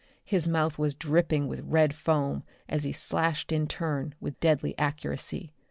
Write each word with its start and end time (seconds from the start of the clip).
His 0.25 0.47
mouth 0.47 0.79
was 0.79 0.95
dripping 0.95 1.47
with 1.47 1.59
red 1.61 1.93
foam 1.93 2.41
as 2.67 2.85
he 2.85 2.91
slashed 2.91 3.51
in 3.51 3.67
turn, 3.67 4.15
with 4.19 4.39
deadly 4.39 4.75
accuracy. 4.79 5.51